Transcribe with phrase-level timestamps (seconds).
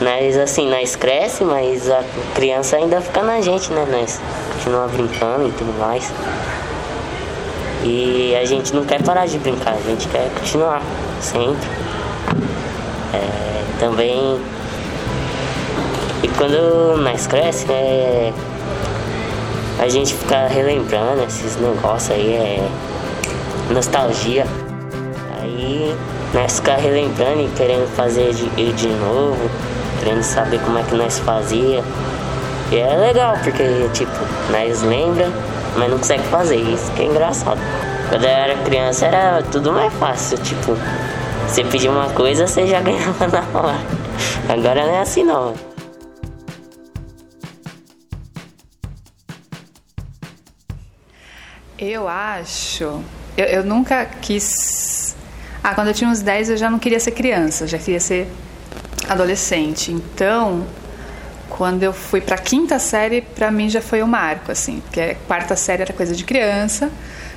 [0.00, 2.04] Nós, assim, nós cresce, mas a
[2.34, 3.86] criança ainda fica na gente, né?
[3.90, 4.20] Nós
[4.52, 6.12] continua brincando e tudo mais.
[7.82, 10.82] E a gente não quer parar de brincar, a gente quer continuar
[11.20, 11.66] sempre.
[13.14, 14.38] É, também.
[16.22, 18.32] E quando nós cresce, né?
[19.78, 22.68] A gente fica relembrando esses negócios aí, é
[23.72, 24.46] nostalgia.
[25.40, 25.94] Aí
[26.34, 29.50] nós ficar relembrando e querendo fazer de, de novo,
[30.06, 31.82] querendo saber como é que nós fazia.
[32.70, 34.12] E é legal, porque tipo,
[34.52, 35.28] nós lembra,
[35.76, 36.56] mas não consegue fazer.
[36.56, 37.58] Isso que é engraçado.
[38.08, 40.76] Quando eu era criança era tudo mais fácil, tipo,
[41.48, 43.78] você pedia uma coisa, você já ganhava na hora.
[44.48, 45.54] Agora não é assim não.
[51.76, 53.02] Eu acho.
[53.36, 55.16] Eu, eu nunca quis.
[55.64, 58.28] Ah, quando eu tinha uns 10 eu já não queria ser criança, já queria ser
[59.08, 59.92] adolescente.
[59.92, 60.66] Então,
[61.48, 65.14] quando eu fui para quinta série, para mim já foi um marco, assim, porque a
[65.26, 66.90] quarta série era coisa de criança.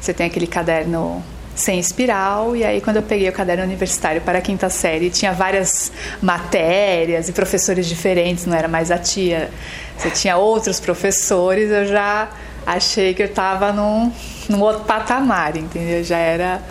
[0.00, 1.22] Você tem aquele caderno
[1.54, 5.32] sem espiral, e aí quando eu peguei o caderno universitário para a quinta série, tinha
[5.32, 9.50] várias matérias e professores diferentes, não era mais a tia,
[9.96, 12.28] você tinha outros professores, eu já
[12.66, 14.12] achei que eu estava num,
[14.48, 16.02] num outro patamar, entendeu?
[16.02, 16.62] Já era,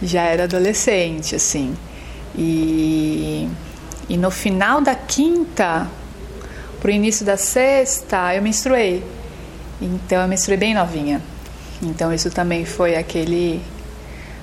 [0.00, 1.76] já era adolescente, assim.
[2.36, 3.48] E,
[4.08, 5.86] e no final da quinta,
[6.80, 9.04] pro início da sexta, eu menstruei.
[9.80, 11.20] Então eu menstruei bem novinha.
[11.82, 13.62] Então isso também foi aquele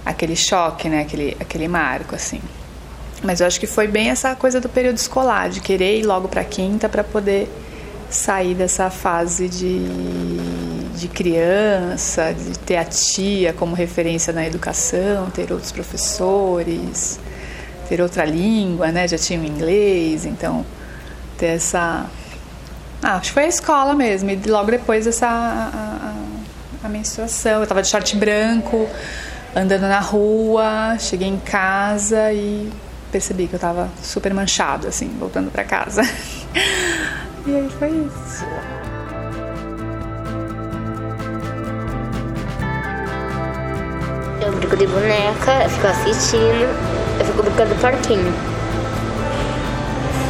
[0.05, 1.01] aquele choque, né?
[1.01, 2.39] Aquele, aquele marco, assim.
[3.23, 6.27] Mas eu acho que foi bem essa coisa do período escolar, de querer ir logo
[6.27, 7.49] para quinta para poder
[8.09, 9.79] sair dessa fase de,
[10.95, 17.19] de criança, de ter a tia como referência na educação, ter outros professores,
[17.87, 19.07] ter outra língua, né?
[19.07, 20.65] Já tinha o inglês, então
[21.37, 22.05] ter essa.
[23.03, 25.27] Ah, acho que foi a escola mesmo, e logo depois essa.
[25.27, 26.13] A,
[26.83, 27.61] a, a menstruação.
[27.61, 28.87] Eu tava de short branco,
[29.55, 32.71] andando na rua, cheguei em casa e
[33.11, 36.01] percebi que eu tava super manchado, assim, voltando para casa.
[37.47, 38.45] e aí foi isso.
[44.45, 48.33] Eu brinco de boneca, fico assistindo, eu fico brincando de.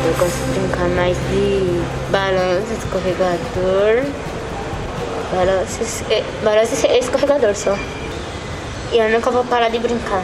[0.05, 1.81] Eu gosto de brincar mais de
[2.11, 4.05] balanço, escorregador.
[5.33, 6.05] Balanço,
[6.43, 7.75] balanço e escorregador só.
[8.91, 10.23] E eu nunca vou parar de brincar.